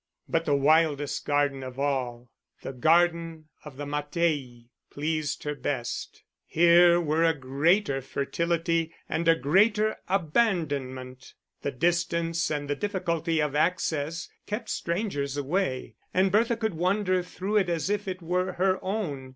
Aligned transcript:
But 0.27 0.45
the 0.45 0.55
wildest 0.55 1.27
garden 1.27 1.61
of 1.61 1.77
all, 1.79 2.31
the 2.63 2.73
garden 2.73 3.49
of 3.63 3.77
the 3.77 3.85
Mattei, 3.85 4.69
pleased 4.89 5.43
her 5.43 5.53
best. 5.53 6.23
Here 6.47 6.99
were 6.99 7.23
a 7.23 7.35
greater 7.35 8.01
fertility 8.01 8.95
and 9.07 9.27
a 9.27 9.35
greater 9.35 9.97
abandonment; 10.09 11.35
the 11.61 11.69
distance 11.71 12.49
and 12.49 12.67
the 12.67 12.75
difficulty 12.75 13.39
of 13.43 13.53
access 13.55 14.27
kept 14.47 14.69
strangers 14.69 15.37
away, 15.37 15.93
and 16.15 16.31
Bertha 16.31 16.57
could 16.57 16.73
wander 16.73 17.21
through 17.21 17.57
it 17.57 17.69
as 17.69 17.87
if 17.87 18.07
it 18.07 18.23
were 18.23 18.53
her 18.53 18.83
own. 18.83 19.29